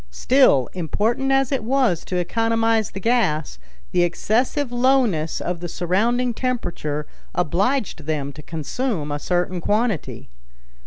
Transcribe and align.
Still, 0.09 0.67
important 0.73 1.31
as 1.31 1.51
it 1.51 1.63
was 1.63 2.03
to 2.05 2.15
economize 2.17 2.89
the 2.89 2.99
gas, 2.99 3.59
the 3.91 4.01
excessive 4.01 4.71
lowness 4.71 5.39
of 5.39 5.59
the 5.59 5.67
surrounding 5.69 6.33
temperature 6.33 7.05
obliged 7.35 8.07
them 8.07 8.33
to 8.33 8.41
consume 8.41 9.11
a 9.11 9.19
certain 9.19 9.61
quantity. 9.61 10.27